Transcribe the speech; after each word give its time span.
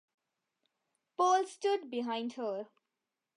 Paul 1.15 1.45
stood 1.45 1.91
behind 1.91 2.33
her. 2.33 2.69